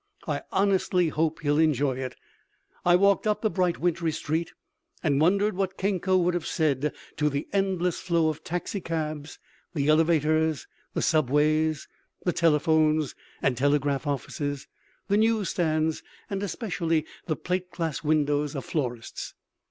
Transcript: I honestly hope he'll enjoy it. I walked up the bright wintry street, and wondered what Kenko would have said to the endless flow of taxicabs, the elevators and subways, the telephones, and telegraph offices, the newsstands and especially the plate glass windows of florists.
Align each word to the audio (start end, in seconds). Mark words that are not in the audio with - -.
I 0.27 0.41
honestly 0.51 1.09
hope 1.09 1.41
he'll 1.41 1.59
enjoy 1.59 1.97
it. 1.97 2.15
I 2.83 2.95
walked 2.95 3.27
up 3.27 3.43
the 3.43 3.51
bright 3.51 3.77
wintry 3.77 4.11
street, 4.11 4.51
and 5.03 5.21
wondered 5.21 5.55
what 5.55 5.77
Kenko 5.77 6.17
would 6.23 6.33
have 6.33 6.47
said 6.47 6.91
to 7.17 7.29
the 7.29 7.47
endless 7.53 7.99
flow 7.99 8.27
of 8.27 8.43
taxicabs, 8.43 9.37
the 9.75 9.89
elevators 9.89 10.65
and 10.95 11.03
subways, 11.03 11.87
the 12.25 12.33
telephones, 12.33 13.13
and 13.43 13.55
telegraph 13.55 14.07
offices, 14.07 14.65
the 15.07 15.17
newsstands 15.17 16.01
and 16.31 16.41
especially 16.41 17.05
the 17.27 17.35
plate 17.35 17.69
glass 17.69 18.03
windows 18.03 18.55
of 18.55 18.65
florists. 18.65 19.35